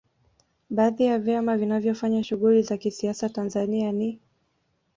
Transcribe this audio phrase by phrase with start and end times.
[0.69, 4.19] Baadhi ya vyama vinavyofanya shughuli za kisiasa Tanzania ni